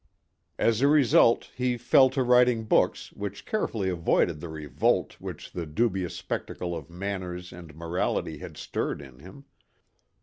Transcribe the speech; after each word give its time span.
As 0.57 0.81
a 0.81 0.87
result 0.87 1.51
he 1.55 1.77
fell 1.77 2.09
to 2.09 2.23
writing 2.23 2.63
books 2.63 3.11
which 3.13 3.45
carefully 3.45 3.87
avoided 3.87 4.39
the 4.39 4.49
revolt 4.49 5.13
which 5.21 5.51
the 5.51 5.67
dubious 5.67 6.15
spectacle 6.15 6.75
of 6.75 6.89
manners 6.89 7.53
and 7.53 7.75
morality 7.75 8.39
had 8.39 8.57
stirred 8.57 8.99
in 8.99 9.19
him. 9.19 9.45